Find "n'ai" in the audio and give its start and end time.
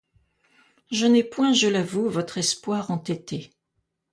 1.05-1.23